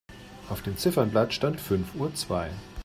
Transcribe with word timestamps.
Auf 0.49 0.63
dem 0.63 0.77
Ziffernblatt 0.77 1.31
stand 1.31 1.61
fünf 1.61 1.93
Uhr 1.93 2.11
zwei. 2.15 2.49